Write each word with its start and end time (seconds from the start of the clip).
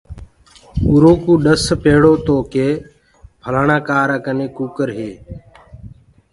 اُرو 0.87 1.11
ڪوُ 1.23 1.31
ڏس 1.43 1.63
پيڙو 1.83 2.13
تو 2.25 2.35
ڪي 2.53 2.67
ڦلآڻآ 3.43 3.77
ڪآرآ 3.87 4.17
ڪني 4.25 4.47
ڪٚڪَر 4.57 4.89
هي۔ 4.97 5.11